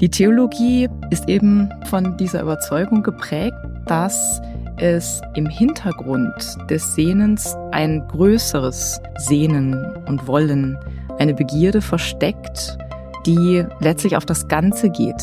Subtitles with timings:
[0.00, 4.40] Die Theologie ist eben von dieser Überzeugung geprägt, dass
[4.76, 6.32] es im Hintergrund
[6.70, 9.74] des Sehnens ein größeres Sehnen
[10.06, 10.78] und Wollen,
[11.18, 12.78] eine Begierde versteckt,
[13.26, 15.20] die letztlich auf das Ganze geht.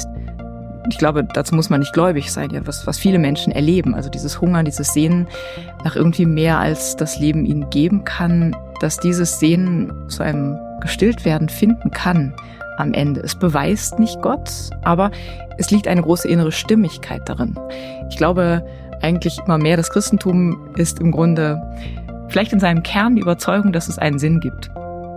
[0.90, 3.96] Ich glaube, dazu muss man nicht gläubig sein, ja, was, was viele Menschen erleben.
[3.96, 5.28] Also dieses Hunger, dieses Sehnen
[5.86, 11.48] nach irgendwie mehr als das Leben ihnen geben kann, dass dieses Sehnen zu einem Gestilltwerden
[11.48, 12.34] finden kann
[12.78, 13.22] am Ende.
[13.22, 14.50] Es beweist nicht Gott,
[14.84, 15.12] aber
[15.58, 17.56] es liegt eine große innere Stimmigkeit darin.
[18.10, 18.66] Ich glaube
[19.02, 21.62] eigentlich immer mehr, das Christentum ist im Grunde
[22.30, 24.70] vielleicht in seinem Kern die Überzeugung, dass es einen Sinn gibt.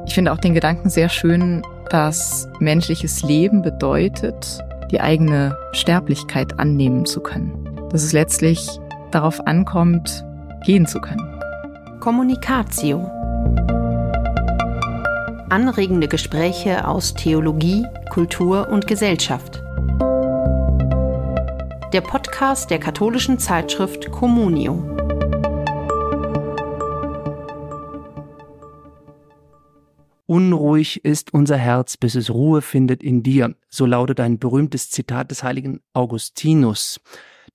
[0.07, 7.05] Ich finde auch den Gedanken sehr schön, dass menschliches Leben bedeutet, die eigene Sterblichkeit annehmen
[7.05, 7.53] zu können.
[7.91, 8.69] Dass es letztlich
[9.11, 10.25] darauf ankommt,
[10.65, 11.27] gehen zu können.
[12.01, 13.11] Kommunikatio.
[15.51, 19.63] Anregende Gespräche aus Theologie, Kultur und Gesellschaft.
[21.95, 24.75] Der Podcast der katholischen Zeitschrift Communio.
[30.27, 33.55] Unruhig ist unser Herz, bis es Ruhe findet in dir.
[33.71, 37.01] So lautet ein berühmtes Zitat des heiligen Augustinus.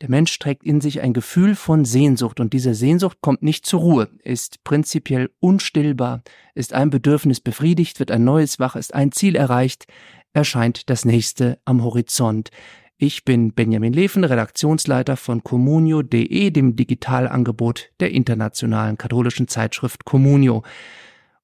[0.01, 3.79] Der Mensch trägt in sich ein Gefühl von Sehnsucht und diese Sehnsucht kommt nicht zur
[3.81, 6.23] Ruhe, ist prinzipiell unstillbar,
[6.55, 9.85] ist ein Bedürfnis befriedigt, wird ein neues wach, ist ein Ziel erreicht,
[10.33, 12.49] erscheint das nächste am Horizont.
[12.97, 20.63] Ich bin Benjamin Leven, Redaktionsleiter von communio.de, dem Digitalangebot der internationalen katholischen Zeitschrift Communio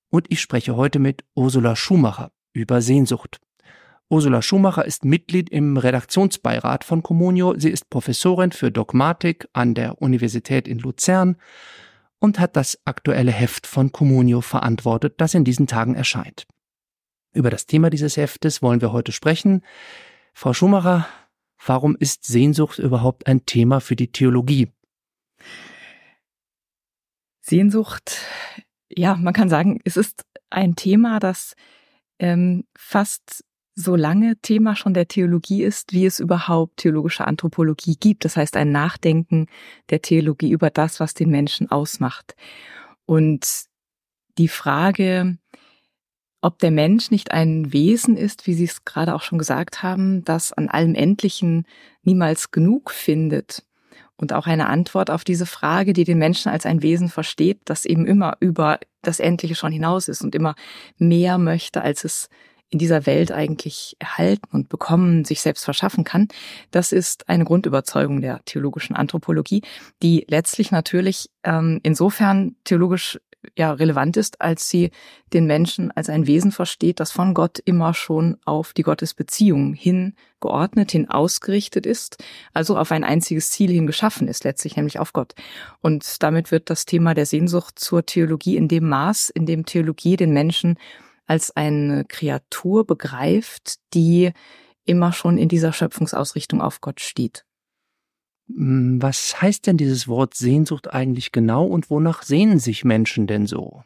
[0.09, 3.39] und ich spreche heute mit Ursula Schumacher über Sehnsucht.
[4.09, 7.53] Ursula Schumacher ist Mitglied im Redaktionsbeirat von Communio.
[7.57, 11.37] Sie ist Professorin für Dogmatik an der Universität in Luzern
[12.19, 16.47] und hat das aktuelle Heft von Communio verantwortet, das in diesen Tagen erscheint.
[17.33, 19.61] Über das Thema dieses Heftes wollen wir heute sprechen.
[20.33, 21.07] Frau Schumacher,
[21.63, 24.71] warum ist Sehnsucht überhaupt ein Thema für die Theologie?
[27.41, 28.17] Sehnsucht
[28.89, 31.55] ja, man kann sagen, es ist ein Thema, das
[32.17, 33.45] ähm, fast
[33.79, 38.25] so lange Thema schon der Theologie ist, wie es überhaupt theologische Anthropologie gibt.
[38.25, 39.47] Das heißt, ein Nachdenken
[39.89, 42.35] der Theologie über das, was den Menschen ausmacht.
[43.05, 43.47] Und
[44.37, 45.37] die Frage,
[46.41, 50.25] ob der Mensch nicht ein Wesen ist, wie Sie es gerade auch schon gesagt haben,
[50.25, 51.65] das an allem Endlichen
[52.03, 53.63] niemals genug findet
[54.17, 57.85] und auch eine Antwort auf diese Frage, die den Menschen als ein Wesen versteht, das
[57.85, 60.55] eben immer über das Endliche schon hinaus ist und immer
[60.97, 62.29] mehr möchte, als es
[62.69, 66.27] in dieser Welt eigentlich erhalten und bekommen, sich selbst verschaffen kann.
[66.71, 69.61] Das ist eine Grundüberzeugung der theologischen Anthropologie,
[70.03, 73.19] die letztlich natürlich ähm, insofern theologisch
[73.57, 74.91] ja relevant ist, als sie
[75.33, 80.15] den Menschen als ein Wesen versteht, das von Gott immer schon auf die Gottesbeziehung hin
[80.41, 85.13] geordnet, hin ausgerichtet ist, also auf ein einziges Ziel hin geschaffen ist, letztlich nämlich auf
[85.13, 85.35] Gott.
[85.81, 90.17] Und damit wird das Thema der Sehnsucht zur Theologie in dem Maß, in dem Theologie
[90.17, 90.77] den Menschen
[91.29, 94.31] als eine Kreatur begreift, die
[94.85, 97.45] immer schon in dieser Schöpfungsausrichtung auf Gott steht.
[98.47, 103.45] Hm, was heißt denn dieses Wort Sehnsucht eigentlich genau und wonach sehnen sich Menschen denn
[103.45, 103.83] so?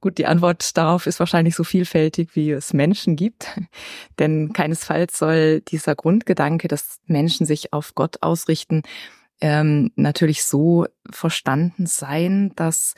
[0.00, 3.58] Gut, die Antwort darauf ist wahrscheinlich so vielfältig, wie es Menschen gibt.
[4.20, 8.82] Denn keinesfalls soll dieser Grundgedanke, dass Menschen sich auf Gott ausrichten,
[9.40, 12.94] ähm, natürlich so verstanden sein, dass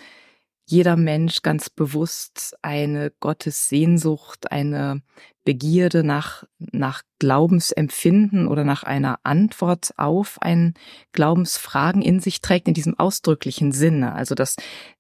[0.70, 5.02] jeder Mensch ganz bewusst eine Gottessehnsucht, eine
[5.44, 10.74] Begierde nach, nach Glaubensempfinden oder nach einer Antwort auf ein
[11.12, 14.14] Glaubensfragen in sich trägt, in diesem ausdrücklichen Sinne.
[14.14, 14.56] Also, dass,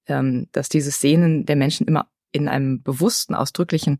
[0.06, 3.98] ähm, dass dieses Sehnen der Menschen immer in einem bewussten, ausdrücklichen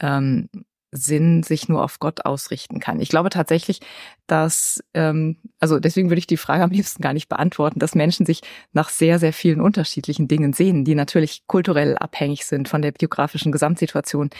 [0.00, 0.48] ähm,
[0.90, 3.00] Sinn sich nur auf Gott ausrichten kann.
[3.00, 3.80] Ich glaube tatsächlich,
[4.26, 8.24] dass, ähm, also deswegen würde ich die Frage am liebsten gar nicht beantworten, dass Menschen
[8.24, 8.40] sich
[8.72, 13.52] nach sehr, sehr vielen unterschiedlichen Dingen sehen, die natürlich kulturell abhängig sind, von der biografischen
[13.52, 14.30] Gesamtsituation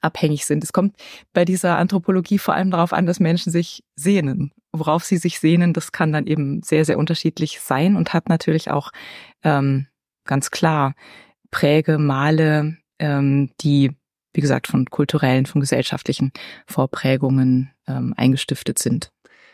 [0.00, 0.64] abhängig sind.
[0.64, 0.96] Es kommt
[1.32, 4.52] bei dieser Anthropologie vor allem darauf an, dass Menschen sich sehnen.
[4.72, 8.70] Worauf sie sich sehnen, das kann dann eben sehr, sehr unterschiedlich sein und hat natürlich
[8.70, 8.92] auch
[9.42, 9.86] ähm,
[10.24, 10.94] ganz klar
[11.50, 13.96] Präge, Male, ähm, die
[14.38, 16.30] wie gesagt, von kulturellen, von gesellschaftlichen
[16.64, 19.10] Vorprägungen ähm, eingestiftet sind.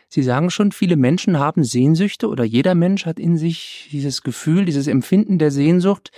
[0.09, 4.63] Sie sagen schon, viele Menschen haben Sehnsüchte oder jeder Mensch hat in sich dieses Gefühl,
[4.63, 6.11] dieses Empfinden der Sehnsucht.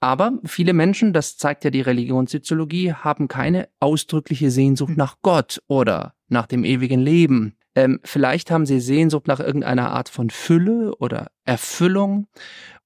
[0.00, 6.14] Aber viele Menschen, das zeigt ja die Religionssoziologie, haben keine ausdrückliche Sehnsucht nach Gott oder
[6.28, 7.58] nach dem ewigen Leben.
[7.74, 12.26] Ähm, vielleicht haben sie Sehnsucht nach irgendeiner Art von Fülle oder Erfüllung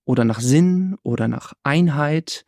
[0.04, 2.44] oder nach Sinn oder nach Einheit.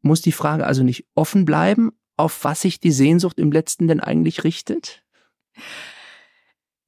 [0.00, 4.00] Muss die Frage also nicht offen bleiben, auf was sich die Sehnsucht im letzten denn
[4.00, 5.02] eigentlich richtet?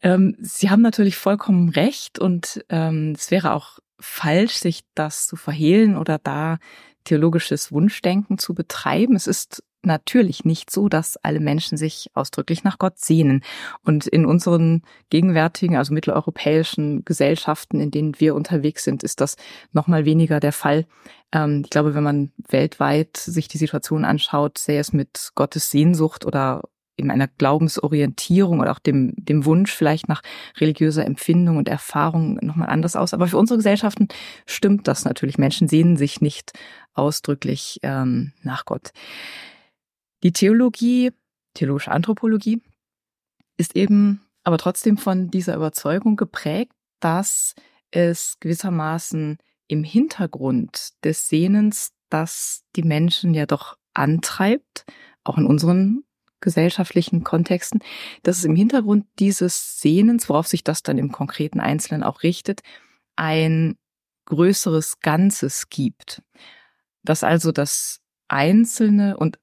[0.02, 5.36] Ähm, Sie haben natürlich vollkommen recht und ähm, es wäre auch falsch, sich das zu
[5.36, 6.58] verhehlen oder da
[7.04, 9.16] theologisches Wunschdenken zu betreiben.
[9.16, 13.42] Es ist natürlich nicht so, dass alle Menschen sich ausdrücklich nach Gott sehnen.
[13.84, 19.36] Und in unseren gegenwärtigen, also mitteleuropäischen Gesellschaften, in denen wir unterwegs sind, ist das
[19.72, 20.86] nochmal weniger der Fall.
[21.32, 26.26] Ähm, ich glaube, wenn man weltweit sich die Situation anschaut, sähe es mit Gottes Sehnsucht
[26.26, 26.62] oder
[26.96, 30.22] in einer Glaubensorientierung oder auch dem, dem Wunsch vielleicht nach
[30.58, 33.12] religiöser Empfindung und Erfahrung nochmal anders aus.
[33.12, 34.08] Aber für unsere Gesellschaften
[34.46, 35.38] stimmt das natürlich.
[35.38, 36.52] Menschen sehnen sich nicht
[36.94, 38.92] ausdrücklich ähm, nach Gott.
[40.22, 41.12] Die Theologie,
[41.54, 42.62] theologische Anthropologie,
[43.56, 47.54] ist eben aber trotzdem von dieser Überzeugung geprägt, dass
[47.90, 54.84] es gewissermaßen im Hintergrund des Sehnens, das die Menschen ja doch antreibt,
[55.24, 56.04] auch in unseren
[56.40, 57.80] gesellschaftlichen Kontexten,
[58.22, 62.60] dass es im Hintergrund dieses Sehnens, worauf sich das dann im konkreten Einzelnen auch richtet,
[63.16, 63.76] ein
[64.26, 66.22] größeres Ganzes gibt.
[67.02, 69.38] Dass also das Einzelne und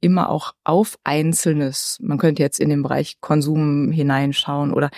[0.00, 1.98] immer auch auf Einzelnes.
[2.00, 4.90] Man könnte jetzt in den Bereich Konsum hineinschauen oder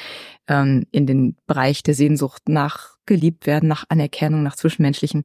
[0.49, 5.25] ähm, in den Bereich der Sehnsucht nach geliebt werden, nach Anerkennung, nach zwischenmenschlichen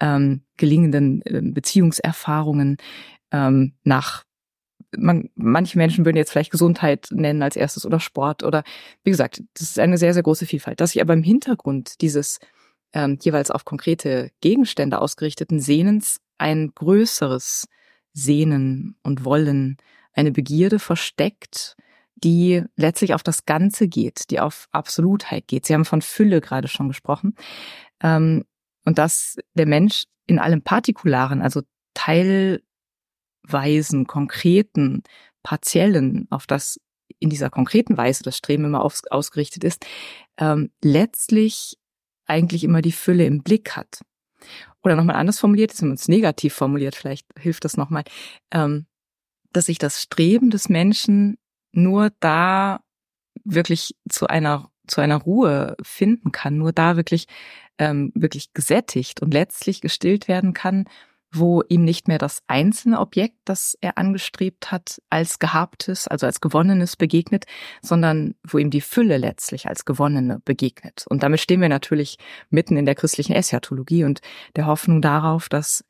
[0.00, 2.76] ähm, gelingenden äh, Beziehungserfahrungen,
[3.32, 4.24] ähm, nach
[4.96, 8.62] man, manche Menschen würden jetzt vielleicht Gesundheit nennen als erstes oder Sport oder
[9.02, 10.80] wie gesagt, das ist eine sehr, sehr große Vielfalt.
[10.80, 12.38] Dass sich aber im Hintergrund dieses
[12.92, 17.66] ähm, jeweils auf konkrete Gegenstände ausgerichteten Sehnens ein größeres
[18.14, 19.76] Sehnen und Wollen,
[20.12, 21.76] eine Begierde versteckt,
[22.14, 25.66] die letztlich auf das Ganze geht, die auf Absolutheit geht.
[25.66, 27.34] Sie haben von Fülle gerade schon gesprochen.
[28.00, 28.44] Ähm,
[28.84, 31.62] und dass der Mensch in allem Partikularen, also
[31.94, 32.62] teilweisen,
[34.06, 35.02] konkreten,
[35.42, 36.80] partiellen, auf das
[37.18, 39.84] in dieser konkreten Weise das Streben immer aus, ausgerichtet ist,
[40.38, 41.76] ähm, letztlich
[42.26, 44.00] eigentlich immer die Fülle im Blick hat.
[44.84, 48.04] Oder nochmal anders formuliert, jetzt wenn man es negativ formuliert, vielleicht hilft das nochmal,
[48.52, 48.86] ähm,
[49.52, 51.38] dass sich das Streben des Menschen
[51.72, 52.80] nur da
[53.44, 57.26] wirklich zu einer zu einer Ruhe finden kann, nur da wirklich
[57.78, 60.84] ähm, wirklich gesättigt und letztlich gestillt werden kann,
[61.34, 66.40] wo ihm nicht mehr das einzelne Objekt, das er angestrebt hat, als gehabtes, also als
[66.40, 67.44] gewonnenes begegnet,
[67.82, 71.04] sondern wo ihm die Fülle letztlich als gewonnene begegnet.
[71.08, 72.18] Und damit stehen wir natürlich
[72.50, 74.20] mitten in der christlichen Eschatologie und
[74.56, 75.84] der Hoffnung darauf, dass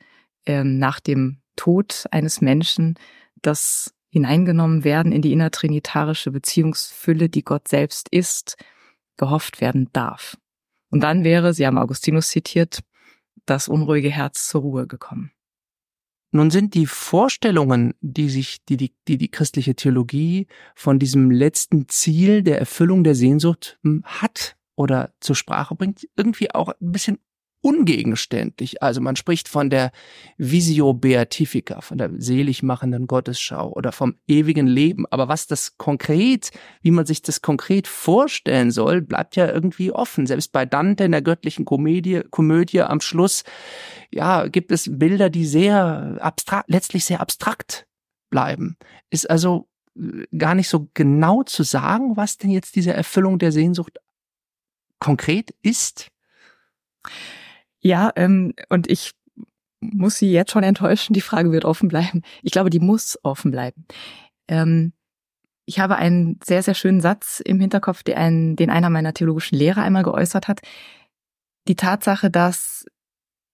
[0.46, 2.94] ähm, nach dem Tod eines Menschen
[3.42, 8.56] das hineingenommen werden in die innertrinitarische Beziehungsfülle, die Gott selbst ist,
[9.16, 10.36] gehofft werden darf.
[10.90, 12.80] Und dann wäre, Sie haben Augustinus zitiert,
[13.46, 15.33] das unruhige Herz zur Ruhe gekommen.
[16.34, 21.88] Nun sind die Vorstellungen, die sich, die, die, die, die christliche Theologie von diesem letzten
[21.88, 27.20] Ziel der Erfüllung der Sehnsucht hm, hat oder zur Sprache bringt, irgendwie auch ein bisschen
[27.64, 28.82] ungegenständlich.
[28.82, 29.90] Also man spricht von der
[30.36, 35.06] Visio Beatifica, von der selig machenden Gottesschau oder vom ewigen Leben.
[35.10, 36.50] Aber was das konkret,
[36.82, 40.26] wie man sich das konkret vorstellen soll, bleibt ja irgendwie offen.
[40.26, 43.44] Selbst bei Dante in der göttlichen Komödie, Komödie am Schluss,
[44.10, 47.86] ja, gibt es Bilder, die sehr abstrakt, letztlich sehr abstrakt
[48.28, 48.76] bleiben.
[49.08, 53.52] Ist also äh, gar nicht so genau zu sagen, was denn jetzt diese Erfüllung der
[53.52, 53.98] Sehnsucht
[54.98, 56.10] konkret ist.
[57.84, 59.12] Ja, ähm, und ich
[59.80, 62.22] muss Sie jetzt schon enttäuschen, die Frage wird offen bleiben.
[62.42, 63.84] Ich glaube, die muss offen bleiben.
[64.48, 64.94] Ähm,
[65.66, 69.82] ich habe einen sehr, sehr schönen Satz im Hinterkopf, den, den einer meiner theologischen Lehrer
[69.82, 70.60] einmal geäußert hat.
[71.68, 72.86] Die Tatsache, dass,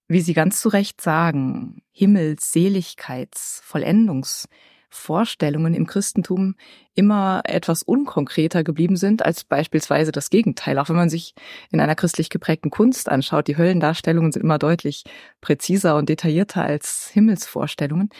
[0.07, 4.49] wie Sie ganz zu Recht sagen, Himmels, Seligkeits, Vollendungs,
[4.91, 6.57] Vorstellungen im Christentum
[6.95, 10.79] immer etwas unkonkreter geblieben sind als beispielsweise das Gegenteil.
[10.79, 11.35] Auch wenn man sich
[11.71, 15.05] in einer christlich geprägten Kunst anschaut, die Höllendarstellungen sind immer deutlich
[15.41, 18.11] präziser und detaillierter als Himmelsvorstellungen.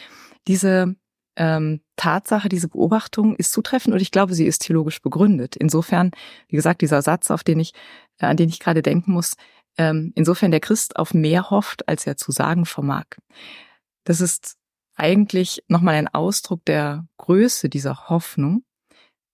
[0.47, 0.95] Diese
[1.35, 5.55] ähm, Tatsache, diese Beobachtung ist zutreffend und ich glaube, sie ist theologisch begründet.
[5.55, 6.11] Insofern,
[6.47, 7.73] wie gesagt, dieser Satz, auf den ich,
[8.19, 9.35] äh, an den ich gerade denken muss,
[9.77, 13.05] ähm, insofern der Christ auf mehr hofft, als er zu sagen vermag.
[14.03, 14.57] Das ist
[15.01, 18.63] eigentlich nochmal ein Ausdruck der Größe dieser Hoffnung,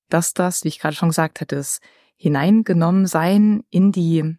[0.09, 1.79] dass das, wie ich gerade schon gesagt hatte, das
[2.15, 4.37] hineingenommen sein in die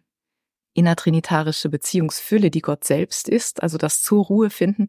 [0.73, 4.87] innertrinitarische Beziehungsfülle, die Gott selbst ist, also das zur Ruhe finden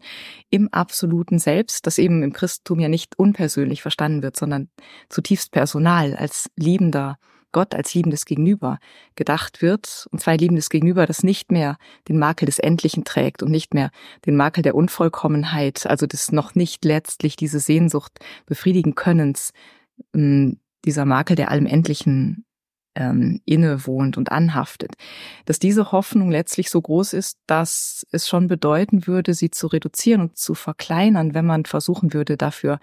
[0.49, 4.70] im absoluten Selbst, das eben im Christentum ja nicht unpersönlich verstanden wird, sondern
[5.09, 7.18] zutiefst personal als liebender
[7.52, 8.78] Gott als liebendes Gegenüber
[9.16, 11.76] gedacht wird, und zwar ein liebendes Gegenüber, das nicht mehr
[12.09, 13.90] den Makel des Endlichen trägt und nicht mehr
[14.26, 19.52] den Makel der Unvollkommenheit, also des noch nicht letztlich diese Sehnsucht befriedigen Könnens,
[20.14, 22.45] ähm, dieser Makel der allem Endlichen
[22.95, 24.95] ähm, innewohnt und anhaftet,
[25.45, 30.23] dass diese Hoffnung letztlich so groß ist, dass es schon bedeuten würde, sie zu reduzieren
[30.23, 32.80] und zu verkleinern, wenn man versuchen würde, dafür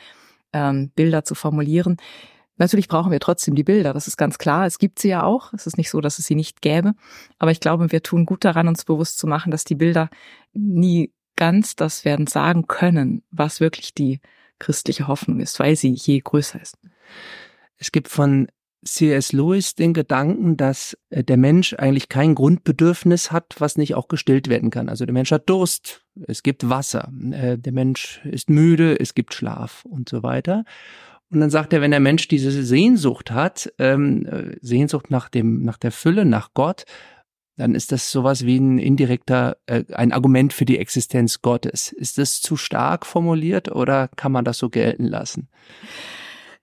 [0.53, 1.97] ähm, Bilder zu formulieren.
[2.57, 4.65] Natürlich brauchen wir trotzdem die Bilder, das ist ganz klar.
[4.65, 5.53] Es gibt sie ja auch.
[5.53, 6.93] Es ist nicht so, dass es sie nicht gäbe.
[7.39, 10.09] Aber ich glaube, wir tun gut daran, uns bewusst zu machen, dass die Bilder
[10.53, 14.19] nie ganz das werden sagen können, was wirklich die
[14.59, 16.77] christliche Hoffnung ist, weil sie je größer ist.
[17.77, 18.47] Es gibt von
[18.83, 19.33] C.S.
[19.33, 24.49] Lewis den Gedanken, dass äh, der Mensch eigentlich kein Grundbedürfnis hat, was nicht auch gestillt
[24.49, 24.89] werden kann.
[24.89, 29.33] Also der Mensch hat Durst, es gibt Wasser, äh, der Mensch ist müde, es gibt
[29.33, 30.63] Schlaf und so weiter.
[31.29, 35.63] Und dann sagt er, wenn der Mensch diese Sehnsucht hat, ähm, äh, Sehnsucht nach dem,
[35.63, 36.85] nach der Fülle, nach Gott,
[37.57, 41.91] dann ist das sowas wie ein indirekter, äh, ein Argument für die Existenz Gottes.
[41.91, 45.49] Ist das zu stark formuliert oder kann man das so gelten lassen?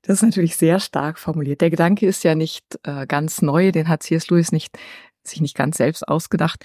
[0.03, 1.61] Das ist natürlich sehr stark formuliert.
[1.61, 4.31] Der Gedanke ist ja nicht äh, ganz neu, den hat C.S.
[4.31, 4.79] Lewis nicht,
[5.25, 6.65] sich nicht ganz selbst ausgedacht.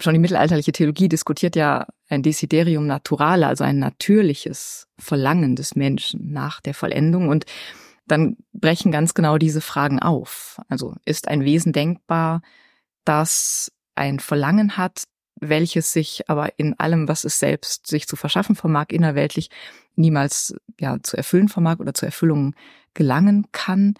[0.00, 6.32] Schon die mittelalterliche Theologie diskutiert ja ein Desiderium naturale, also ein natürliches Verlangen des Menschen
[6.32, 7.28] nach der Vollendung.
[7.28, 7.46] Und
[8.06, 10.60] dann brechen ganz genau diese Fragen auf.
[10.68, 12.42] Also ist ein Wesen denkbar,
[13.04, 15.04] das ein Verlangen hat,
[15.40, 19.50] welches sich aber in allem, was es selbst sich zu verschaffen vermag, innerweltlich
[19.94, 22.54] niemals ja zu erfüllen vermag oder zur Erfüllung
[22.94, 23.94] gelangen kann.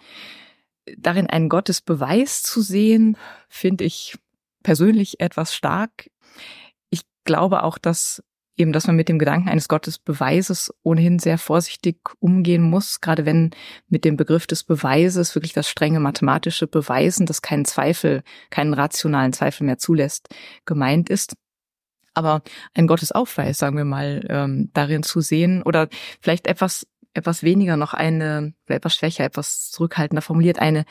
[0.97, 4.17] Darin einen Gottesbeweis zu sehen, finde ich
[4.63, 6.09] persönlich etwas stark.
[6.89, 8.23] Ich glaube auch, dass
[8.59, 13.51] eben, dass man mit dem Gedanken eines Gottesbeweises ohnehin sehr vorsichtig umgehen muss, gerade wenn
[13.87, 19.33] mit dem Begriff des Beweises wirklich das strenge mathematische Beweisen, das keinen Zweifel, keinen rationalen
[19.33, 20.27] Zweifel mehr zulässt,
[20.65, 21.35] gemeint ist.
[22.13, 22.41] Aber
[22.73, 25.87] ein Gottesaufweis, sagen wir mal, ähm, darin zu sehen oder
[26.19, 30.85] vielleicht etwas etwas weniger noch eine, etwas schwächer, etwas zurückhaltender formuliert, eine,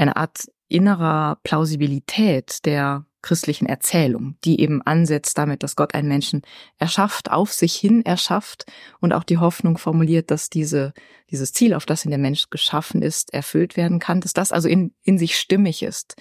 [0.00, 6.40] eine Art innerer Plausibilität der christlichen Erzählung, die eben ansetzt damit, dass Gott einen Menschen
[6.78, 8.64] erschafft, auf sich hin erschafft
[9.00, 10.94] und auch die Hoffnung formuliert, dass diese,
[11.30, 14.68] dieses Ziel, auf das in der Mensch geschaffen ist, erfüllt werden kann, dass das also
[14.68, 16.16] in, in sich stimmig ist.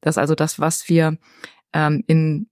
[0.00, 1.18] Dass also das, was wir
[1.72, 2.48] ähm, in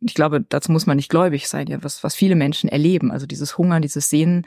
[0.00, 3.12] ich glaube, dazu muss man nicht gläubig sein, ja, was, was viele Menschen erleben.
[3.12, 4.46] Also dieses Hunger, dieses Sehnen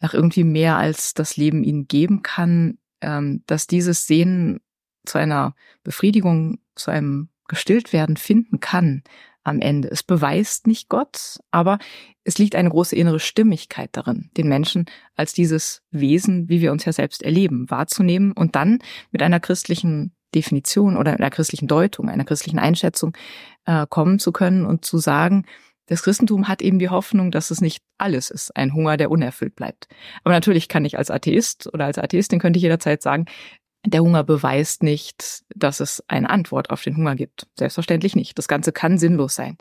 [0.00, 4.60] nach irgendwie mehr als das Leben ihnen geben kann, ähm, dass dieses Sehnen
[5.06, 9.02] zu einer Befriedigung, zu einem Gestilltwerden finden kann
[9.44, 9.88] am Ende.
[9.90, 11.78] Es beweist nicht Gott, aber
[12.24, 16.84] es liegt eine große innere Stimmigkeit darin, den Menschen als dieses Wesen, wie wir uns
[16.84, 18.80] ja selbst erleben, wahrzunehmen und dann
[19.12, 23.16] mit einer christlichen Definition oder einer christlichen Deutung, einer christlichen Einschätzung
[23.64, 25.44] äh, kommen zu können und zu sagen,
[25.86, 29.54] das Christentum hat eben die Hoffnung, dass es nicht alles ist, ein Hunger, der unerfüllt
[29.54, 29.86] bleibt.
[30.24, 33.26] Aber natürlich kann ich als Atheist oder als Atheistin könnte ich jederzeit sagen,
[33.86, 37.46] der Hunger beweist nicht, dass es eine Antwort auf den Hunger gibt.
[37.56, 38.36] Selbstverständlich nicht.
[38.38, 39.56] Das Ganze kann sinnlos sein.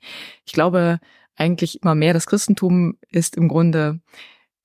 [0.46, 1.00] Ich glaube
[1.36, 4.00] eigentlich immer mehr, das Christentum ist im Grunde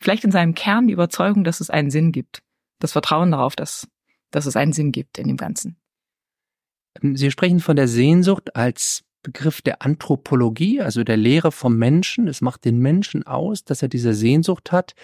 [0.01, 2.43] vielleicht in seinem Kern die Überzeugung, dass es einen Sinn gibt.
[2.79, 3.89] Das Vertrauen darauf, dass,
[4.31, 5.77] dass es einen Sinn gibt in dem Ganzen.
[7.03, 12.27] Sie sprechen von der Sehnsucht als Begriff der Anthropologie, also der Lehre vom Menschen.
[12.27, 14.95] Es macht den Menschen aus, dass er diese Sehnsucht hat.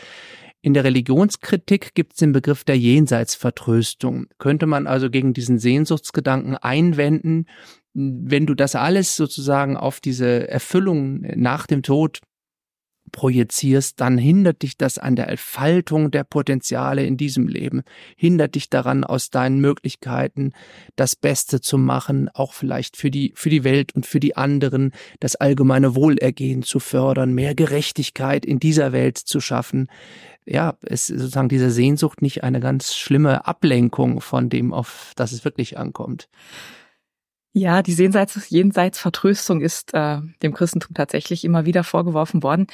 [0.63, 4.27] In der Religionskritik gibt es den Begriff der Jenseitsvertröstung.
[4.39, 7.47] Könnte man also gegen diesen Sehnsuchtsgedanken einwenden,
[7.95, 12.21] wenn du das alles sozusagen auf diese Erfüllung nach dem Tod
[13.13, 17.83] projizierst, dann hindert dich das an der Entfaltung der Potenziale in diesem Leben,
[18.17, 20.53] hindert dich daran, aus deinen Möglichkeiten
[20.97, 24.93] das Beste zu machen, auch vielleicht für die, für die Welt und für die anderen,
[25.21, 29.89] das allgemeine Wohlergehen zu fördern, mehr Gerechtigkeit in dieser Welt zu schaffen.
[30.45, 35.45] Ja, ist sozusagen diese Sehnsucht nicht eine ganz schlimme Ablenkung von dem, auf das es
[35.45, 36.29] wirklich ankommt.
[37.59, 42.67] Ja, die Jenseits, Jenseitsvertröstung ist äh, dem Christentum tatsächlich immer wieder vorgeworfen worden.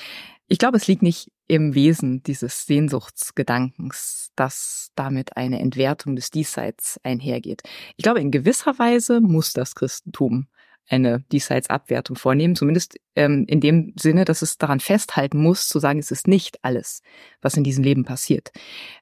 [0.49, 6.99] Ich glaube, es liegt nicht im Wesen dieses Sehnsuchtsgedankens, dass damit eine Entwertung des Diesseits
[7.05, 7.63] einhergeht.
[7.97, 10.49] Ich glaube, in gewisser Weise muss das Christentum
[10.89, 16.01] eine Diesseitsabwertung vornehmen, zumindest ähm, in dem Sinne, dass es daran festhalten muss, zu sagen,
[16.01, 17.03] es ist nicht alles,
[17.41, 18.51] was in diesem Leben passiert.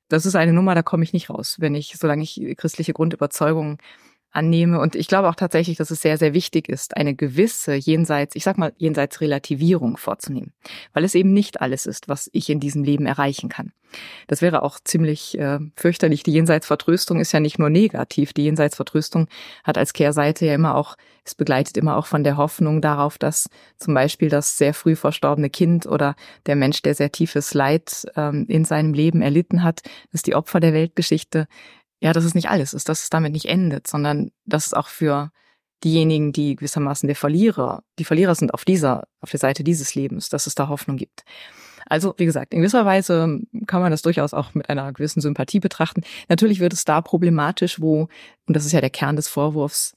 [0.08, 3.78] Das ist eine Nummer, da komme ich nicht raus, wenn ich, solange ich christliche Grundüberzeugungen
[4.30, 4.80] annehme.
[4.80, 8.44] Und ich glaube auch tatsächlich, dass es sehr, sehr wichtig ist, eine gewisse jenseits, ich
[8.44, 10.52] sag mal, jenseits Relativierung vorzunehmen.
[10.92, 13.72] Weil es eben nicht alles ist, was ich in diesem Leben erreichen kann.
[14.28, 16.22] Das wäre auch ziemlich äh, fürchterlich.
[16.22, 18.32] Die Jenseitsvertröstung ist ja nicht nur negativ.
[18.32, 19.26] Die Jenseitsvertröstung
[19.64, 23.48] hat als Kehrseite ja immer auch, es begleitet immer auch von der Hoffnung darauf, dass
[23.78, 26.14] zum Beispiel das sehr früh verstorbene Kind oder
[26.46, 29.80] der Mensch, der sehr tiefes Leid ähm, in seinem Leben erlitten hat,
[30.12, 31.46] dass die Opfer der Weltgeschichte
[32.00, 34.88] ja, dass es nicht alles ist, dass es damit nicht endet, sondern dass es auch
[34.88, 35.30] für
[35.84, 40.28] diejenigen, die gewissermaßen der Verlierer, die Verlierer sind auf dieser, auf der Seite dieses Lebens,
[40.28, 41.24] dass es da Hoffnung gibt.
[41.86, 45.60] Also, wie gesagt, in gewisser Weise kann man das durchaus auch mit einer gewissen Sympathie
[45.60, 46.02] betrachten.
[46.28, 48.08] Natürlich wird es da problematisch, wo,
[48.46, 49.94] und das ist ja der Kern des Vorwurfs,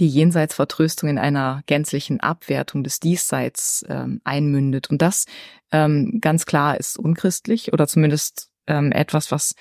[0.00, 4.88] die Jenseitsvertröstung in einer gänzlichen Abwertung des Diesseits ähm, einmündet.
[4.90, 5.26] Und das
[5.70, 9.54] ähm, ganz klar ist unchristlich oder zumindest ähm, etwas, was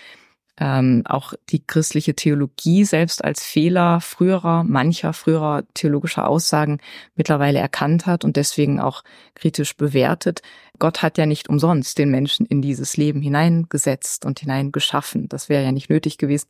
[0.60, 6.80] ähm, auch die christliche Theologie selbst als Fehler früherer, mancher früherer theologischer Aussagen
[7.16, 9.04] mittlerweile erkannt hat und deswegen auch
[9.34, 10.42] kritisch bewertet.
[10.78, 15.30] Gott hat ja nicht umsonst den Menschen in dieses Leben hineingesetzt und hineingeschaffen.
[15.30, 16.48] Das wäre ja nicht nötig gewesen.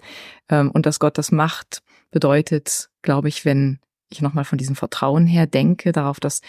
[0.50, 1.82] Ähm, und dass Gott das macht,
[2.12, 3.80] bedeutet, glaube ich, wenn
[4.10, 6.42] ich nochmal von diesem Vertrauen her denke, darauf, dass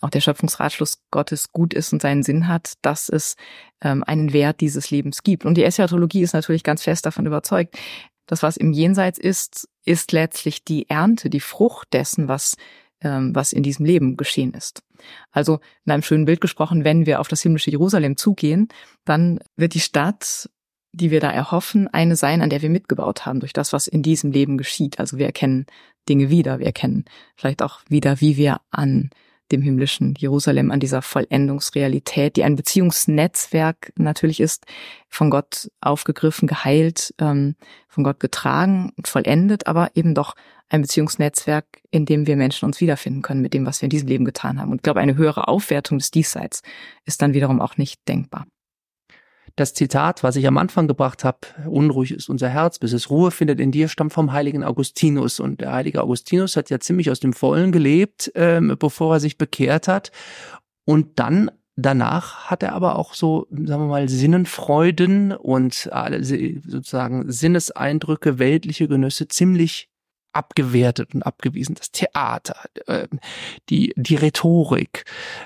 [0.00, 3.36] auch der Schöpfungsratschluss Gottes gut ist und seinen Sinn hat, dass es
[3.82, 5.44] ähm, einen Wert dieses Lebens gibt.
[5.44, 7.76] Und die Eschatologie ist natürlich ganz fest davon überzeugt,
[8.26, 12.56] dass was im Jenseits ist, ist letztlich die Ernte, die Frucht dessen, was
[13.00, 14.82] ähm, was in diesem Leben geschehen ist.
[15.30, 18.68] Also in einem schönen Bild gesprochen, wenn wir auf das himmlische Jerusalem zugehen,
[19.04, 20.48] dann wird die Stadt
[20.96, 24.02] die wir da erhoffen, eine sein, an der wir mitgebaut haben durch das, was in
[24.02, 24.98] diesem Leben geschieht.
[24.98, 25.66] Also wir erkennen
[26.08, 27.04] Dinge wieder, wir erkennen
[27.36, 29.10] vielleicht auch wieder, wie wir an
[29.52, 34.64] dem himmlischen Jerusalem, an dieser Vollendungsrealität, die ein Beziehungsnetzwerk natürlich ist,
[35.08, 37.56] von Gott aufgegriffen, geheilt, ähm,
[37.88, 40.34] von Gott getragen und vollendet, aber eben doch
[40.68, 44.08] ein Beziehungsnetzwerk, in dem wir Menschen uns wiederfinden können mit dem, was wir in diesem
[44.08, 44.72] Leben getan haben.
[44.72, 46.62] Und ich glaube, eine höhere Aufwertung des Diesseits
[47.04, 48.46] ist dann wiederum auch nicht denkbar
[49.56, 53.30] das Zitat, was ich am Anfang gebracht habe, unruhig ist unser Herz, bis es Ruhe
[53.30, 55.40] findet in dir, stammt vom heiligen Augustinus.
[55.40, 59.38] Und der heilige Augustinus hat ja ziemlich aus dem Vollen gelebt, ähm, bevor er sich
[59.38, 60.12] bekehrt hat.
[60.84, 67.30] Und dann Danach hat er aber auch so, sagen wir mal, Sinnenfreuden und alle sozusagen
[67.30, 69.90] Sinneseindrücke, weltliche Genüsse ziemlich
[70.36, 71.74] abgewertet und abgewiesen.
[71.74, 73.08] Das Theater, äh,
[73.70, 75.04] die, die Rhetorik,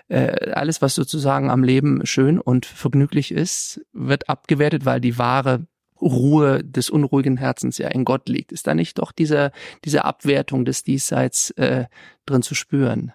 [0.09, 5.67] äh, alles, was sozusagen am Leben schön und vergnüglich ist, wird abgewertet, weil die wahre
[6.01, 8.53] Ruhe des unruhigen Herzens ja in Gott liegt.
[8.53, 9.53] Ist da nicht doch diese,
[9.85, 11.87] diese Abwertung des Diesseits äh,
[12.27, 13.13] drin zu spüren?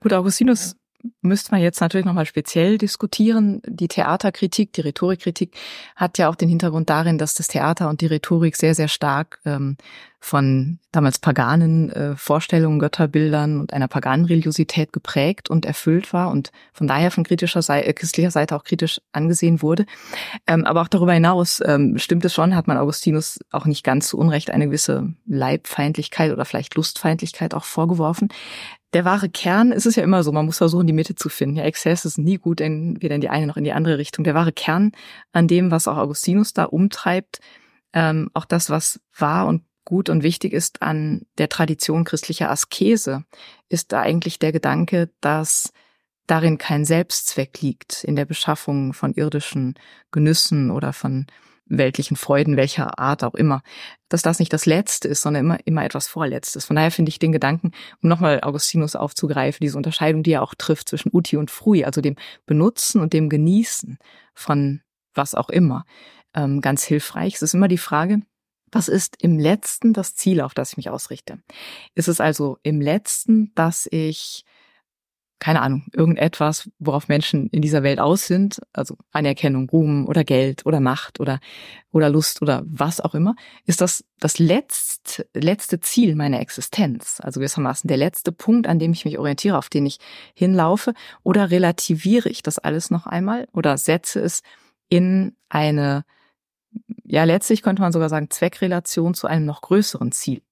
[0.00, 0.76] Gut, Augustinus
[1.20, 3.60] müsste man jetzt natürlich nochmal speziell diskutieren.
[3.66, 5.54] Die Theaterkritik, die Rhetorikkritik
[5.96, 9.40] hat ja auch den Hintergrund darin, dass das Theater und die Rhetorik sehr, sehr stark
[9.44, 9.76] ähm,
[10.24, 16.50] von damals paganen äh, Vorstellungen, Götterbildern und einer paganen Religiosität geprägt und erfüllt war und
[16.72, 19.84] von daher von kritischer Seite, äh, christlicher Seite auch kritisch angesehen wurde.
[20.46, 24.08] Ähm, aber auch darüber hinaus ähm, stimmt es schon, hat man Augustinus auch nicht ganz
[24.08, 28.28] zu Unrecht eine gewisse Leibfeindlichkeit oder vielleicht Lustfeindlichkeit auch vorgeworfen
[28.94, 31.56] der wahre Kern ist es ja immer so, man muss versuchen, die Mitte zu finden.
[31.56, 34.22] Ja, Exzess ist nie gut, in, weder in die eine noch in die andere Richtung.
[34.22, 34.92] Der wahre Kern
[35.32, 37.40] an dem, was auch Augustinus da umtreibt,
[37.92, 43.24] ähm, auch das, was wahr und gut und wichtig ist an der Tradition christlicher Askese,
[43.68, 45.72] ist da eigentlich der Gedanke, dass
[46.26, 49.74] darin kein Selbstzweck liegt in der Beschaffung von irdischen
[50.10, 51.26] Genüssen oder von
[51.66, 53.62] weltlichen Freuden, welcher Art auch immer,
[54.08, 56.66] dass das nicht das Letzte ist, sondern immer, immer etwas Vorletztes.
[56.66, 60.54] Von daher finde ich den Gedanken, um nochmal Augustinus aufzugreifen, diese Unterscheidung, die er auch
[60.54, 62.16] trifft zwischen Uti und Frui, also dem
[62.46, 63.98] Benutzen und dem Genießen
[64.34, 64.82] von
[65.14, 65.84] was auch immer,
[66.34, 67.36] ähm, ganz hilfreich.
[67.36, 68.20] Es ist immer die Frage,
[68.74, 71.38] was ist im letzten das Ziel, auf das ich mich ausrichte?
[71.94, 74.44] Ist es also im letzten, dass ich
[75.44, 80.64] keine Ahnung, irgendetwas, worauf Menschen in dieser Welt aus sind, also Anerkennung, Ruhm oder Geld
[80.64, 81.38] oder Macht oder,
[81.90, 83.34] oder Lust oder was auch immer,
[83.66, 88.92] ist das das letzte, letzte Ziel meiner Existenz, also gewissermaßen der letzte Punkt, an dem
[88.92, 89.98] ich mich orientiere, auf den ich
[90.34, 94.42] hinlaufe, oder relativiere ich das alles noch einmal oder setze es
[94.88, 96.06] in eine,
[97.04, 100.42] ja, letztlich könnte man sogar sagen, Zweckrelation zu einem noch größeren Ziel.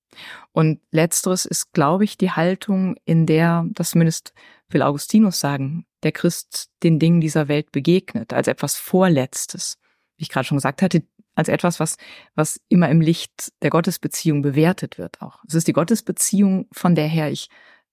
[0.52, 4.34] Und letzteres ist, glaube ich, die Haltung, in der, das zumindest
[4.68, 9.78] will Augustinus sagen, der Christ den Dingen dieser Welt begegnet, als etwas Vorletztes.
[10.16, 11.02] Wie ich gerade schon gesagt hatte,
[11.34, 11.96] als etwas, was,
[12.34, 15.42] was immer im Licht der Gottesbeziehung bewertet wird auch.
[15.48, 17.48] Es ist die Gottesbeziehung, von der her ich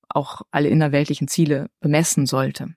[0.10, 2.76] auch alle innerweltlichen Ziele bemessen sollte.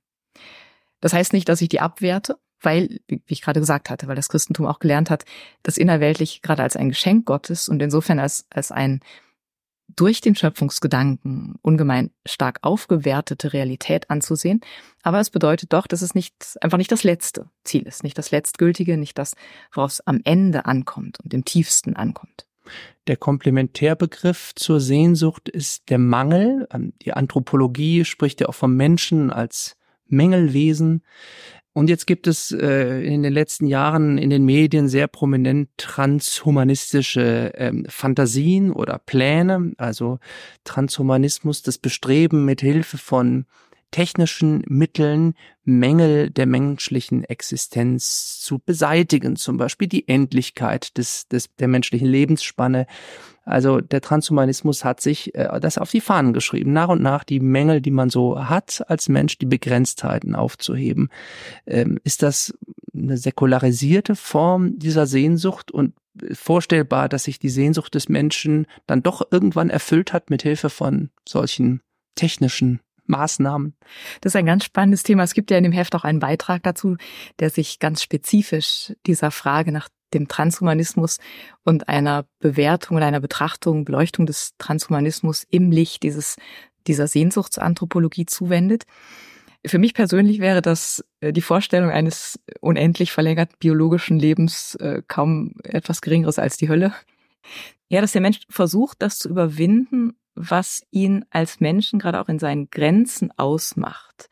[1.01, 4.29] Das heißt nicht, dass ich die abwerte, weil, wie ich gerade gesagt hatte, weil das
[4.29, 5.25] Christentum auch gelernt hat,
[5.63, 9.01] das innerweltlich gerade als ein Geschenk Gottes und insofern als, als ein
[9.97, 14.61] durch den Schöpfungsgedanken ungemein stark aufgewertete Realität anzusehen.
[15.03, 18.31] Aber es bedeutet doch, dass es nicht, einfach nicht das letzte Ziel ist, nicht das
[18.31, 19.35] letztgültige, nicht das,
[19.73, 22.47] worauf es am Ende ankommt und im tiefsten ankommt.
[23.09, 26.69] Der Komplementärbegriff zur Sehnsucht ist der Mangel.
[26.73, 31.03] Ähm, die Anthropologie spricht ja auch vom Menschen als Mängelwesen.
[31.75, 37.53] Und jetzt gibt es äh, in den letzten Jahren in den Medien sehr prominent transhumanistische
[37.55, 40.19] ähm, Fantasien oder Pläne, also
[40.65, 43.47] Transhumanismus, das Bestreben mit Hilfe von
[43.93, 51.69] technischen Mitteln Mängel der menschlichen Existenz zu beseitigen, zum Beispiel die Endlichkeit des, des, der
[51.69, 52.87] menschlichen Lebensspanne.
[53.45, 57.39] Also der Transhumanismus hat sich äh, das auf die Fahnen geschrieben, nach und nach die
[57.39, 61.11] Mängel, die man so hat als Mensch, die Begrenztheiten aufzuheben.
[61.67, 62.53] Ähm, ist das
[62.93, 65.95] eine säkularisierte Form dieser Sehnsucht und
[66.33, 71.11] vorstellbar, dass sich die Sehnsucht des Menschen dann doch irgendwann erfüllt hat mit Hilfe von
[71.27, 71.81] solchen
[72.15, 73.75] technischen Maßnahmen.
[74.21, 75.23] Das ist ein ganz spannendes Thema.
[75.23, 76.97] Es gibt ja in dem Heft auch einen Beitrag dazu,
[77.39, 81.19] der sich ganz spezifisch dieser Frage nach dem Transhumanismus
[81.65, 86.37] und einer Bewertung oder einer Betrachtung, Beleuchtung des Transhumanismus im Licht dieses,
[86.87, 88.85] dieser Sehnsuchtsanthropologie zuwendet.
[89.65, 95.55] Für mich persönlich wäre das äh, die Vorstellung eines unendlich verlängerten biologischen Lebens äh, kaum
[95.63, 96.93] etwas Geringeres als die Hölle.
[97.89, 102.39] Ja, dass der Mensch versucht, das zu überwinden was ihn als Menschen gerade auch in
[102.39, 104.29] seinen Grenzen ausmacht,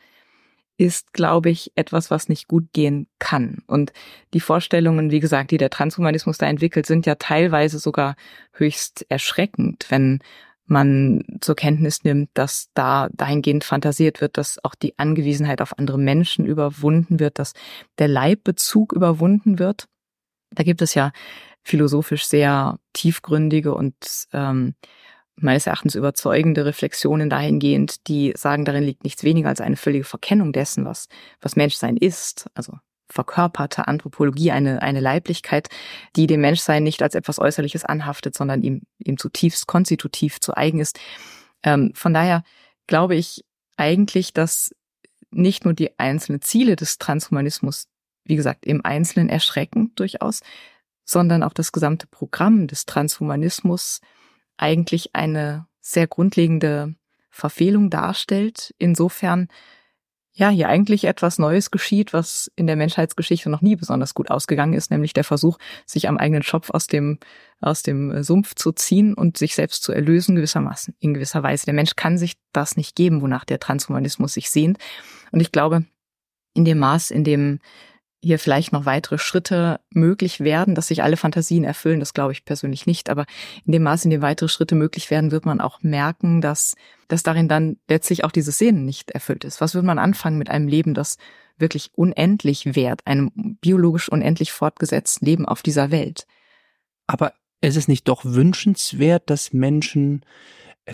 [0.76, 3.58] ist, glaube ich, etwas, was nicht gut gehen kann.
[3.66, 3.92] Und
[4.32, 8.16] die Vorstellungen, wie gesagt, die der Transhumanismus da entwickelt, sind ja teilweise sogar
[8.52, 10.20] höchst erschreckend, wenn
[10.64, 15.98] man zur Kenntnis nimmt, dass da dahingehend fantasiert wird, dass auch die Angewiesenheit auf andere
[15.98, 17.52] Menschen überwunden wird, dass
[17.98, 19.86] der Leibbezug überwunden wird.
[20.52, 21.12] Da gibt es ja
[21.62, 23.94] philosophisch sehr tiefgründige und
[24.32, 24.74] ähm,
[25.42, 30.53] meines Erachtens überzeugende Reflexionen dahingehend, die sagen, darin liegt nichts weniger als eine völlige Verkennung
[30.53, 31.09] dessen, was,
[31.40, 32.46] was Menschsein ist.
[32.55, 32.74] Also
[33.09, 35.68] verkörperte Anthropologie, eine, eine Leiblichkeit,
[36.16, 40.81] die dem Menschsein nicht als etwas Äußerliches anhaftet, sondern ihm, ihm zutiefst konstitutiv zu eigen
[40.81, 40.98] ist.
[41.62, 42.44] Ähm, von daher
[42.87, 43.44] glaube ich
[43.76, 44.74] eigentlich, dass
[45.31, 47.88] nicht nur die einzelnen Ziele des Transhumanismus,
[48.24, 50.40] wie gesagt, im Einzelnen erschreckend durchaus,
[51.05, 54.00] sondern auch das gesamte Programm des Transhumanismus
[54.61, 56.94] eigentlich eine sehr grundlegende
[57.31, 58.75] Verfehlung darstellt.
[58.79, 59.49] Insofern,
[60.33, 64.75] ja, hier eigentlich etwas Neues geschieht, was in der Menschheitsgeschichte noch nie besonders gut ausgegangen
[64.75, 67.18] ist, nämlich der Versuch, sich am eigenen Schopf aus dem,
[67.61, 71.64] aus dem Sumpf zu ziehen und sich selbst zu erlösen gewissermaßen, in gewisser Weise.
[71.64, 74.79] Der Mensch kann sich das nicht geben, wonach der Transhumanismus sich sehnt.
[75.33, 75.85] Und ich glaube,
[76.55, 77.61] in dem Maß, in dem
[78.22, 82.44] hier vielleicht noch weitere Schritte möglich werden, dass sich alle Fantasien erfüllen, das glaube ich
[82.44, 83.24] persönlich nicht, aber
[83.64, 86.74] in dem Maß, in dem weitere Schritte möglich werden, wird man auch merken, dass,
[87.09, 89.61] dass darin dann letztlich auch diese Szene nicht erfüllt ist.
[89.61, 91.16] Was würde man anfangen mit einem Leben, das
[91.56, 96.26] wirklich unendlich währt, einem biologisch unendlich fortgesetzten Leben auf dieser Welt?
[97.06, 100.24] Aber ist es nicht doch wünschenswert, dass Menschen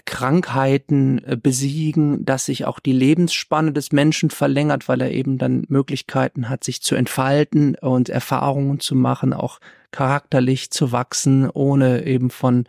[0.05, 5.65] Krankheiten äh, besiegen, dass sich auch die Lebensspanne des Menschen verlängert, weil er eben dann
[5.69, 9.59] Möglichkeiten hat, sich zu entfalten und Erfahrungen zu machen, auch
[9.93, 12.65] charakterlich zu wachsen, ohne eben von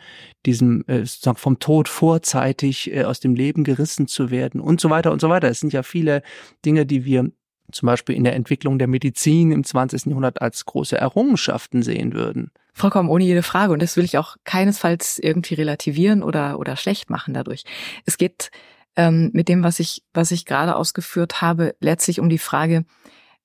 [0.46, 5.12] diesem äh, vom Tod vorzeitig äh, aus dem Leben gerissen zu werden und so weiter
[5.12, 5.50] und so weiter.
[5.50, 6.22] Es sind ja viele
[6.66, 7.30] Dinge, die wir
[7.72, 10.06] zum Beispiel in der Entwicklung der Medizin im 20.
[10.06, 12.52] Jahrhundert als große Errungenschaften sehen würden.
[12.78, 13.74] Vollkommen ohne jede Frage.
[13.74, 17.63] Und das will ich auch keinesfalls irgendwie relativieren oder, oder schlecht machen dadurch.
[18.06, 18.52] Es geht
[18.96, 22.86] ähm, mit dem, was ich, was ich gerade ausgeführt habe, letztlich um die Frage,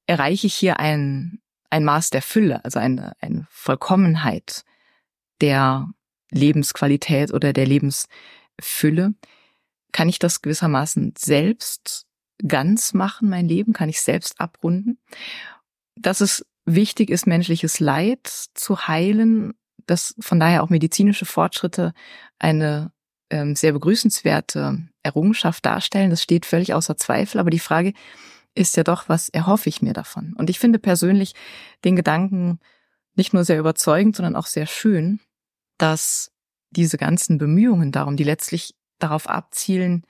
[0.06, 1.40] erreiche ich hier ein,
[1.70, 4.64] ein Maß der Fülle, also eine, eine Vollkommenheit
[5.40, 5.88] der
[6.30, 9.14] Lebensqualität oder der Lebensfülle?
[9.92, 12.04] Kann ich das gewissermaßen selbst
[12.46, 13.72] ganz machen, mein Leben?
[13.72, 14.98] Kann ich selbst abrunden?
[15.96, 19.54] Das ist wichtig ist, menschliches Leid zu heilen,
[19.86, 21.92] dass von daher auch medizinische Fortschritte
[22.38, 22.92] eine
[23.30, 26.10] ähm, sehr begrüßenswerte Errungenschaft darstellen.
[26.10, 27.40] Das steht völlig außer Zweifel.
[27.40, 27.92] Aber die Frage
[28.54, 30.34] ist ja doch, was erhoffe ich mir davon?
[30.34, 31.34] Und ich finde persönlich
[31.84, 32.60] den Gedanken
[33.14, 35.20] nicht nur sehr überzeugend, sondern auch sehr schön,
[35.78, 36.30] dass
[36.70, 40.04] diese ganzen Bemühungen darum, die letztlich darauf abzielen,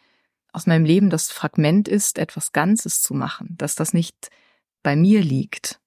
[0.53, 4.29] aus meinem Leben das Fragment ist, etwas Ganzes zu machen, dass das nicht
[4.83, 5.81] bei mir liegt,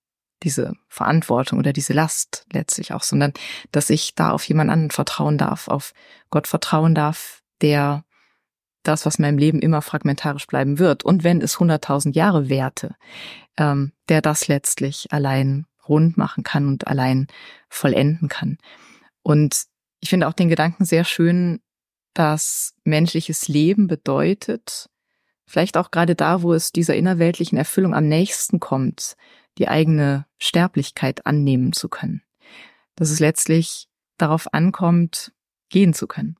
[0.46, 3.34] diese Verantwortung oder diese Last letztlich auch, sondern
[3.72, 5.94] dass ich da auf jemand anderen vertrauen darf, auf
[6.30, 8.06] Gott vertrauen darf, der
[8.84, 11.04] das, was in meinem Leben immer fragmentarisch bleiben wird.
[11.04, 12.96] Und wenn es hunderttausend Jahre währte,
[13.58, 17.28] ähm, der das letztlich allein rund machen kann und allein
[17.68, 18.58] vollenden kann.
[19.24, 19.66] Und
[20.00, 21.62] ich finde auch den Gedanken sehr schön,
[22.14, 24.90] dass menschliches Leben bedeutet,
[25.46, 29.16] vielleicht auch gerade da, wo es dieser innerweltlichen Erfüllung am nächsten kommt,
[29.58, 32.22] die eigene Sterblichkeit annehmen zu können.
[32.96, 33.88] Dass es letztlich
[34.18, 35.34] darauf ankommt,
[35.70, 36.38] gehen zu können.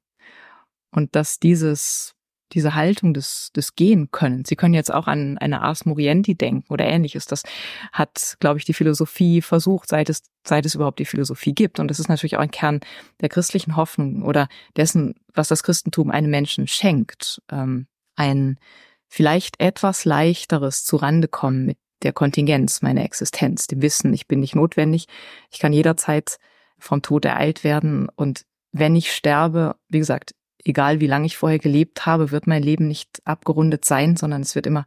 [0.92, 2.16] Und dass dieses
[2.54, 4.46] diese Haltung des, des Gehen können.
[4.46, 7.26] Sie können jetzt auch an eine Ars Moriendi denken oder ähnliches.
[7.26, 7.44] Das
[7.92, 11.80] hat, glaube ich, die Philosophie versucht, seit es, seit es überhaupt die Philosophie gibt.
[11.80, 12.82] Und das ist natürlich auch ein Kern
[13.20, 14.48] der christlichen Hoffnung oder
[14.78, 17.42] dessen, was das Christentum einem Menschen schenkt.
[17.52, 18.60] Ähm, ein
[19.08, 24.56] vielleicht etwas leichteres Zurande kommen mit der Kontingenz meiner Existenz, dem Wissen, ich bin nicht
[24.56, 25.08] notwendig,
[25.52, 26.38] ich kann jederzeit
[26.78, 31.60] vom Tod ereilt werden und wenn ich sterbe, wie gesagt, egal wie lange ich vorher
[31.60, 34.86] gelebt habe, wird mein Leben nicht abgerundet sein, sondern es wird immer,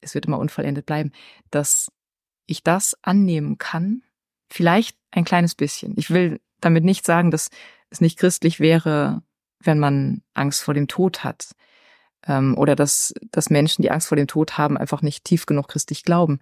[0.00, 1.12] es wird immer unvollendet bleiben,
[1.50, 1.92] dass
[2.46, 4.02] ich das annehmen kann,
[4.48, 5.94] vielleicht ein kleines bisschen.
[5.96, 7.50] Ich will damit nicht sagen, dass
[7.90, 9.22] es nicht christlich wäre,
[9.60, 11.52] wenn man Angst vor dem Tod hat.
[12.26, 15.68] Ähm, oder dass, dass Menschen, die Angst vor dem Tod haben, einfach nicht tief genug
[15.68, 16.40] christlich glauben.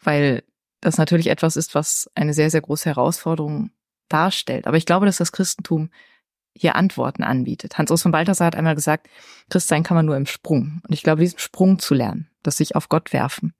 [0.00, 0.42] Weil
[0.80, 3.70] das natürlich etwas ist, was eine sehr, sehr große Herausforderung
[4.08, 4.66] darstellt.
[4.66, 5.90] Aber ich glaube, dass das Christentum
[6.54, 7.78] hier Antworten anbietet.
[7.78, 9.08] Hans-Urs von Balthasar hat einmal gesagt,
[9.50, 10.80] Christ sein kann man nur im Sprung.
[10.86, 13.54] Und ich glaube, diesen Sprung zu lernen, das sich auf Gott werfen,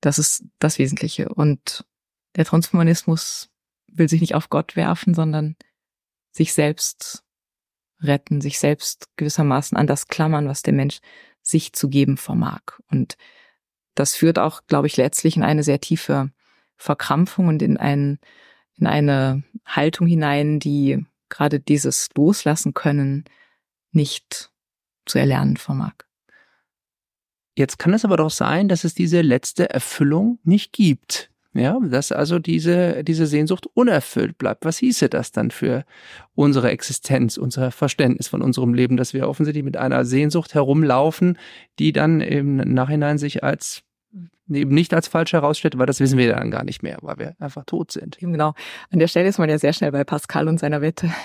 [0.00, 1.28] das ist das Wesentliche.
[1.28, 1.84] Und
[2.36, 3.50] der Transhumanismus
[3.86, 5.56] will sich nicht auf Gott werfen, sondern
[6.32, 7.24] sich selbst
[8.00, 11.00] retten, sich selbst gewissermaßen an das klammern, was der Mensch
[11.42, 12.60] sich zu geben vermag.
[12.90, 13.16] Und
[13.94, 16.30] das führt auch, glaube ich, letztlich in eine sehr tiefe
[16.76, 18.18] Verkrampfung und in, ein,
[18.74, 23.24] in eine Haltung hinein, die gerade dieses Loslassen können
[23.92, 24.50] nicht
[25.06, 25.94] zu erlernen vermag.
[27.56, 31.30] Jetzt kann es aber doch sein, dass es diese letzte Erfüllung nicht gibt.
[31.56, 34.66] Ja, dass also diese, diese Sehnsucht unerfüllt bleibt.
[34.66, 35.84] Was hieße das dann für
[36.34, 41.38] unsere Existenz, unser Verständnis von unserem Leben, dass wir offensichtlich mit einer Sehnsucht herumlaufen,
[41.78, 43.82] die dann im Nachhinein sich als
[44.50, 47.36] eben nicht als falsch herausstellt, weil das wissen wir dann gar nicht mehr, weil wir
[47.40, 48.18] einfach tot sind.
[48.18, 48.54] Genau.
[48.90, 51.10] An der Stelle ist man ja sehr schnell bei Pascal und seiner Wette.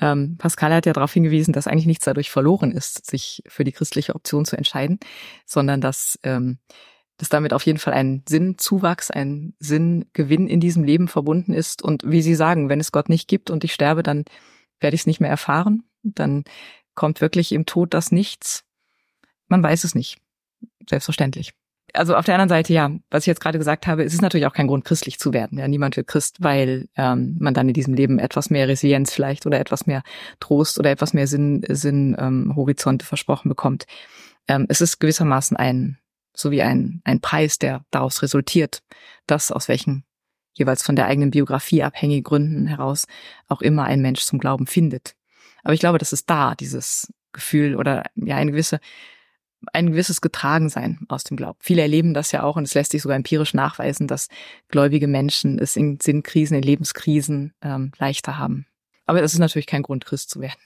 [0.00, 3.70] Ähm, Pascal hat ja darauf hingewiesen, dass eigentlich nichts dadurch verloren ist, sich für die
[3.70, 4.98] christliche Option zu entscheiden,
[5.46, 6.58] sondern dass, ähm,
[7.16, 11.82] dass damit auf jeden Fall ein Sinnzuwachs, ein Sinngewinn in diesem Leben verbunden ist.
[11.82, 14.24] Und wie Sie sagen, wenn es Gott nicht gibt und ich sterbe, dann
[14.80, 15.84] werde ich es nicht mehr erfahren.
[16.02, 16.44] Dann
[16.94, 18.64] kommt wirklich im Tod das Nichts.
[19.48, 20.18] Man weiß es nicht.
[20.88, 21.54] Selbstverständlich
[21.94, 24.46] also auf der anderen Seite, ja, was ich jetzt gerade gesagt habe, es ist natürlich
[24.46, 25.58] auch kein Grund, christlich zu werden.
[25.58, 29.46] Ja, niemand wird Christ, weil ähm, man dann in diesem Leben etwas mehr Resilienz vielleicht
[29.46, 30.02] oder etwas mehr
[30.40, 33.86] Trost oder etwas mehr Sinn, Sinn ähm, Horizonte versprochen bekommt.
[34.48, 35.98] Ähm, es ist gewissermaßen ein,
[36.34, 38.82] so wie ein, ein Preis, der daraus resultiert,
[39.26, 40.04] dass aus welchen
[40.54, 43.06] jeweils von der eigenen Biografie abhängigen Gründen heraus
[43.48, 45.14] auch immer ein Mensch zum Glauben findet.
[45.62, 48.80] Aber ich glaube, das ist da, dieses Gefühl oder ja eine gewisse
[49.72, 51.58] ein gewisses Getragensein aus dem Glauben.
[51.60, 54.28] Viele erleben das ja auch und es lässt sich sogar empirisch nachweisen, dass
[54.68, 58.66] gläubige Menschen es in Sinnkrisen, in Lebenskrisen ähm, leichter haben.
[59.06, 60.60] Aber das ist natürlich kein Grund, Christ zu werden.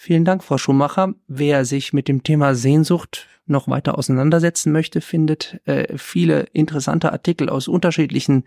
[0.00, 1.14] Vielen Dank, Frau Schumacher.
[1.26, 7.48] Wer sich mit dem Thema Sehnsucht noch weiter auseinandersetzen möchte, findet äh, viele interessante Artikel
[7.48, 8.44] aus unterschiedlichen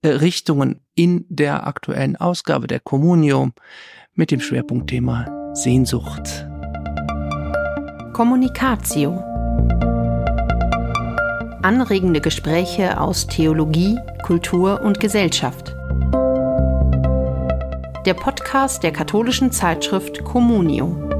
[0.00, 3.50] äh, Richtungen in der aktuellen Ausgabe der Communio
[4.14, 6.46] mit dem Schwerpunktthema Sehnsucht.
[8.14, 9.22] Kommunikatio.
[11.60, 15.76] Anregende Gespräche aus Theologie, Kultur und Gesellschaft.
[18.06, 21.15] Der Podcast der katholischen Zeitschrift Communio.